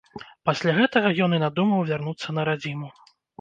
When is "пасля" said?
0.49-0.71